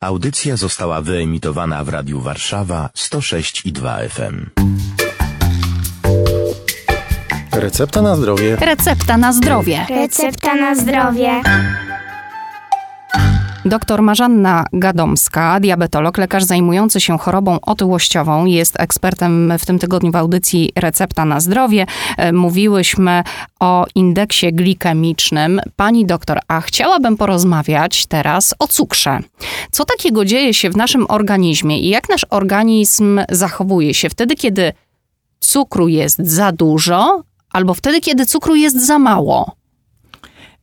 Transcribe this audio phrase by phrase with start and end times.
[0.00, 4.46] Audycja została wyemitowana w Radiu Warszawa 106 i 2 FM.
[7.52, 8.56] Recepta na zdrowie.
[8.56, 9.86] Recepta na zdrowie.
[9.90, 11.42] Recepta na zdrowie.
[13.68, 20.16] Dr Marzanna Gadomska, diabetolog, lekarz zajmujący się chorobą otyłościową, jest ekspertem w tym tygodniu w
[20.16, 21.86] audycji Recepta na zdrowie.
[22.16, 23.22] E, Mówiłyśmy
[23.60, 25.60] o indeksie glikemicznym.
[25.76, 29.18] Pani doktor, a chciałabym porozmawiać teraz o cukrze.
[29.70, 34.72] Co takiego dzieje się w naszym organizmie i jak nasz organizm zachowuje się wtedy, kiedy
[35.40, 39.57] cukru jest za dużo, albo wtedy, kiedy cukru jest za mało?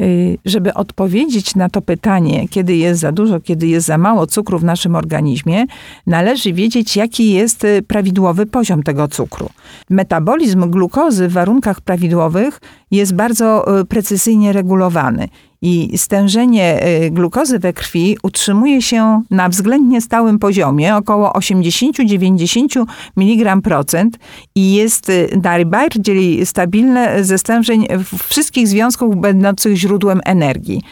[0.00, 4.58] Y, Żeby odpowiedzieć na to pytanie, kiedy jest za dużo, kiedy jest za mało cukru
[4.58, 5.64] w naszym organizmie,
[6.06, 9.48] należy wiedzieć, jaki jest y, prawidłowy poziom tego cukru.
[9.90, 15.28] Metabolizm glukozy w warunkach prawidłowych jest bardzo y, precyzyjnie regulowany.
[15.66, 22.84] I stężenie y, glukozy we krwi utrzymuje się na względnie stałym poziomie, około 80-90
[23.16, 24.18] mg procent
[24.54, 25.12] i jest
[25.42, 27.86] najbardziej stabilne ze stężeń
[28.28, 30.82] wszystkich związków będących źródłem energii.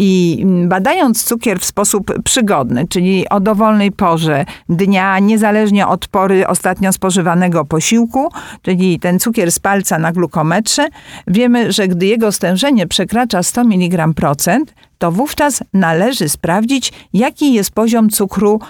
[0.00, 6.92] I badając cukier w sposób przygodny, czyli o dowolnej porze dnia, niezależnie od pory ostatnio
[6.92, 8.28] spożywanego posiłku,
[8.62, 10.86] czyli ten cukier z palca na glukometrze,
[11.26, 17.70] wiemy, że gdy jego stężenie przekracza 100 mg procent, to wówczas należy sprawdzić, jaki jest
[17.70, 18.60] poziom cukru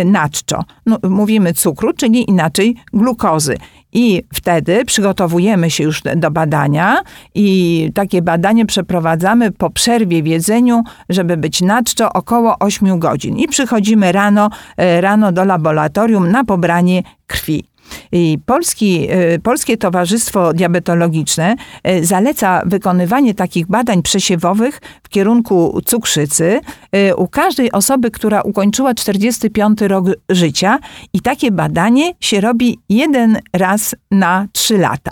[0.00, 0.64] y, naczczo.
[0.86, 3.56] No, mówimy cukru, czyli inaczej glukozy.
[3.92, 7.02] I wtedy przygotowujemy się już do badania
[7.34, 13.36] i takie badanie przeprowadzamy po przerwie w jedzeniu, żeby być naczczo około 8 godzin.
[13.36, 17.67] I przychodzimy rano, e, rano do laboratorium na pobranie krwi.
[18.12, 21.56] I Polski, y, Polskie Towarzystwo Diabetologiczne
[21.88, 26.60] y, zaleca wykonywanie takich badań przesiewowych w kierunku cukrzycy
[26.96, 30.78] y, u każdej osoby, która ukończyła 45 rok życia
[31.12, 35.10] i takie badanie się robi jeden raz na 3 lata.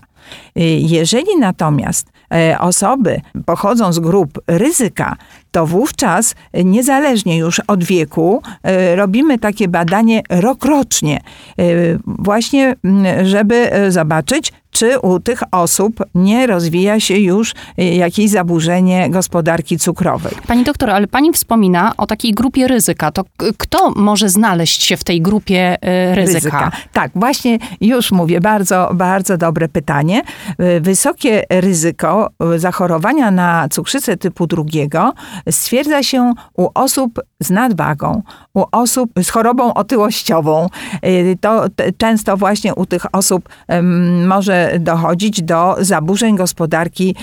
[0.78, 2.15] Jeżeli natomiast
[2.60, 5.16] osoby pochodzą z grup ryzyka,
[5.56, 11.20] to wówczas e, niezależnie już od wieku e, robimy takie badanie rokrocznie,
[11.58, 11.62] e,
[12.06, 18.30] właśnie m, żeby e, zobaczyć, czy u tych osób nie rozwija się już e, jakieś
[18.30, 20.32] zaburzenie gospodarki cukrowej.
[20.46, 23.10] Pani doktor, ale pani wspomina o takiej grupie ryzyka.
[23.12, 23.24] To
[23.58, 25.76] kto może znaleźć się w tej grupie
[26.12, 26.70] y, ryzyka?
[26.92, 30.22] Tak, właśnie już mówię, bardzo, bardzo dobre pytanie.
[30.60, 35.12] Y, Wysokie ryzyko y, zachorowania na cukrzycę typu drugiego
[35.50, 38.22] stwierdza się u osób z nadwagą,
[38.54, 40.68] u osób z chorobą otyłościową.
[41.04, 41.64] Y, To
[41.98, 44.26] często właśnie u tych osób em,
[44.66, 47.14] może dochodzić do zaburzeń gospodarki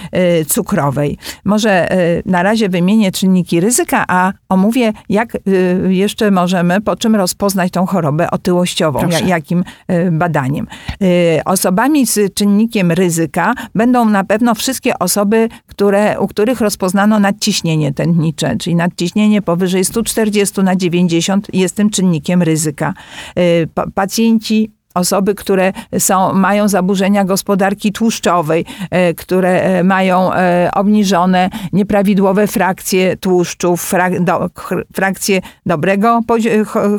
[0.41, 1.17] y, cukrowej.
[1.45, 5.39] Może y, na razie wymienię czynniki ryzyka, a omówię, jak y,
[5.89, 9.19] jeszcze możemy, po czym rozpoznać tą chorobę otyłościową, Proszę.
[9.21, 9.63] ja- jakim
[10.11, 10.67] badaniem.
[11.45, 18.55] Osobami z czynnikiem ryzyka będą na pewno wszystkie osoby, które, u których rozpoznano nadciśnienie tętnicze,
[18.57, 22.93] czyli nadciśnienie powyżej 140 na 90 jest tym czynnikiem ryzyka.
[23.73, 31.49] Pa- Pacjenci Osoby, które są, mają zaburzenia gospodarki tłuszczowej, e, które e, mają e, obniżone,
[31.73, 34.49] nieprawidłowe frakcje tłuszczów, frak, do,
[34.93, 36.21] frakcje dobrego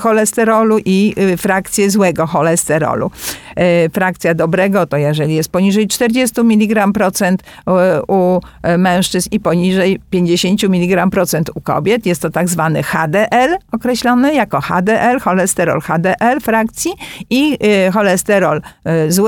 [0.00, 3.10] cholesterolu i y, frakcje złego cholesterolu.
[3.56, 9.40] E, Frakcja dobrego to jeżeli jest poniżej 40 mg procent e, u e, mężczyzn i
[9.40, 12.06] poniżej 50 mg procent u kobiet.
[12.06, 16.92] Jest to tak zwany HDL, określony jako HDL, cholesterol HDL frakcji
[17.30, 17.58] i
[17.92, 18.60] cholesterol,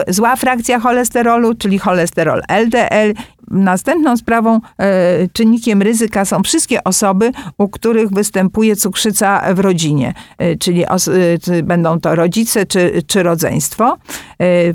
[0.09, 3.15] zła frakcja cholesterolu, czyli cholesterol LDL.
[3.51, 10.57] Następną sprawą, y, czynnikiem ryzyka są wszystkie osoby, u których występuje cukrzyca w rodzinie, y,
[10.59, 10.85] czyli
[11.43, 13.99] czy będą to rodzice czy, czy rodzeństwo.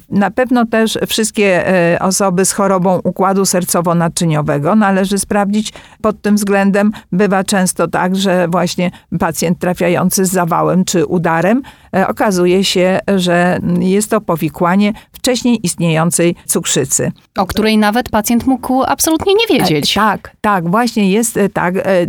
[0.09, 1.65] Na pewno też wszystkie
[1.99, 6.91] osoby z chorobą układu sercowo-naczyniowego należy sprawdzić pod tym względem.
[7.11, 11.61] Bywa często tak, że właśnie pacjent trafiający z zawałem czy udarem
[11.95, 17.11] e, okazuje się, że jest to powikłanie wcześniej istniejącej cukrzycy.
[17.37, 19.97] O której nawet pacjent mógł absolutnie nie wiedzieć.
[19.97, 21.75] E, Tak, tak, właśnie jest e, tak.
[21.77, 22.07] E,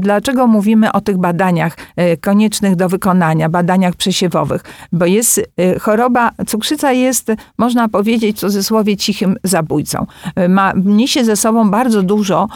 [0.00, 1.76] Dlaczego, mówimy o tych badaniach
[2.20, 4.64] koniecznych do wykonania, badaniach przesiewowych?
[4.92, 5.40] Bo jest
[5.80, 10.06] choroba, cukrzyca jest, można powiedzieć w cudzysłowie, cichym zabójcą.
[10.48, 12.48] Ma, niesie ze sobą bardzo dużo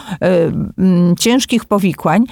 [1.18, 2.24] ciężkich powikłań,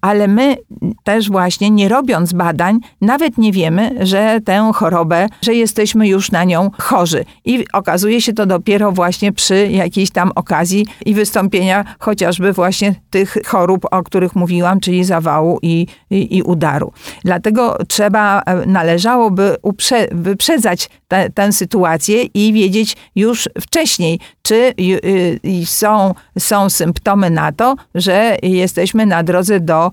[0.00, 0.56] ale my
[1.04, 6.44] też właśnie nie robiąc badań, nawet nie wiemy, że tę chorobę, że jesteśmy już na
[6.44, 7.24] nią chorzy.
[7.44, 13.36] I okazuje się to dopiero właśnie przy jakiejś tam okazji i wystąpienia chociażby właśnie tych
[13.46, 16.92] chorób, o których mówiłam, czyli zawału i, i, i udaru.
[17.24, 25.66] Dlatego trzeba, e, należałoby uprze, wyprzedzać te, tę sytuację i wiedzieć już wcześniej, czy y,
[25.66, 29.90] są, są symptomy na to, że jesteśmy na drodze do,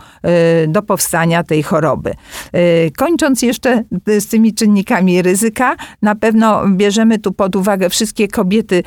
[0.64, 2.14] y, do powstania tej choroby.
[2.56, 3.84] Y, Kończąc jeszcze
[4.20, 8.84] z tymi czynnikami ryzyka, na pewno bierzemy tu pod uwagę wszystkie kobiety,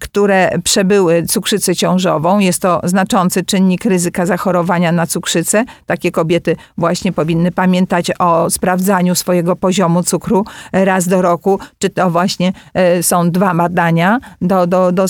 [0.00, 2.38] które przebyły cukrzycę ciążową.
[2.38, 5.64] Jest to znaczący czynnik ryzyka zachorowania na cukrzycę.
[5.86, 12.10] Takie kobiety właśnie powinny pamiętać o sprawdzaniu swojego poziomu cukru raz do roku, czy to
[12.10, 12.52] właśnie
[12.98, 15.06] y, są dwa badania do, do, do,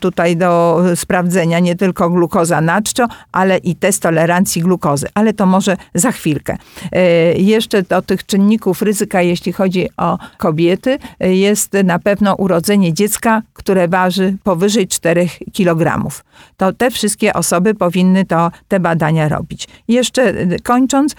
[0.00, 5.06] tutaj do sprawdzenia nie tylko glukoza naczczo, ale i test tolerancji glukozy.
[5.14, 6.56] Ale to może za chwilkę.
[6.96, 12.92] Y, Jeszcze do tych czynników ryzyka, jeśli chodzi o kobiety, y, jest na pewno urodzenie
[12.94, 16.10] dziecka, które waży powyżej 4 kg.
[16.56, 19.68] To te wszystkie osoby powinny to, te badania robić.
[19.88, 21.14] Jeszcze kończąc,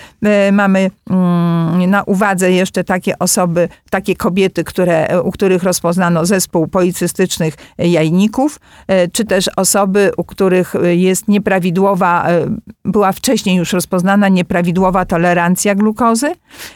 [0.51, 7.53] mamy mm, na uwadze jeszcze takie osoby, takie kobiety, które, u których rozpoznano zespół policystycznych
[7.77, 8.59] jajników,
[8.91, 15.75] y, czy też osoby, u których jest nieprawidłowa, y, była wcześniej już rozpoznana nieprawidłowa tolerancja
[15.75, 16.31] glukozy,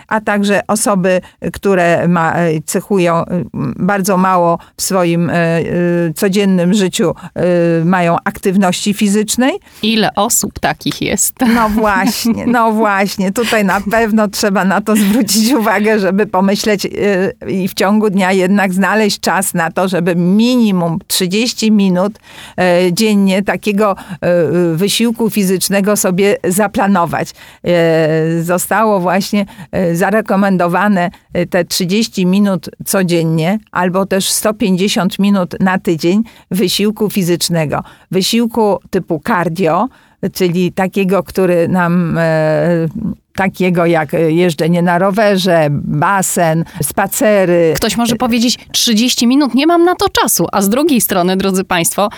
[0.08, 1.22] a także osoby,
[1.54, 3.24] które ma, y, cechują
[3.80, 5.32] bardzo mało w swoim
[6.16, 7.14] codziennym życiu,
[7.86, 9.54] mają aktywności fizycznej.
[9.84, 11.36] Ile osób takich jest?
[11.54, 13.32] No właśnie, no właśnie.
[13.32, 16.88] Tutaj na pewno trzeba na to zwrócić uwagę, żeby pomyśleć
[17.48, 22.20] i w ciągu dnia jednak znaleźć czas na to, żeby minimum 30 minut
[22.88, 23.96] y, dziennie takiego
[24.74, 27.30] y, wysiłku fizycznego sobie zaplanować.
[27.32, 29.46] Y, Zostało właśnie
[29.94, 31.12] zarekomendowane
[31.50, 37.84] te 30 minut codziennie albo też 150 minut na tydzień wysiłku fizycznego.
[38.12, 39.88] Wysiłku typu cardio,
[40.34, 42.88] czyli takiego, który nam e,
[43.36, 47.74] takiego jak jeżdżenie na rowerze, basen, spacery.
[47.76, 50.48] Ktoś może powiedzieć 30 minut, nie mam na to czasu.
[50.52, 52.10] A z drugiej strony, drodzy Państwo,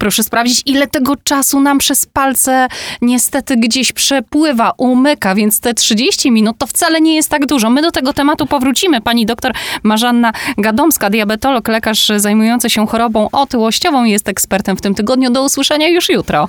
[0.00, 2.68] proszę sprawdzić, ile tego czasu nam przez palce
[3.02, 7.70] niestety gdzieś przepływa, umyka, więc te 30 minut to wcale nie jest tak dużo.
[7.70, 9.00] My do tego tematu powrócimy.
[9.00, 9.52] Pani doktor
[9.82, 15.30] Marzanna Gadomska, diabetolog, lekarz zajmujący się chorobą otyłościową, jest ekspertem w tym tygodniu.
[15.30, 16.48] Do usłyszenia już jutro.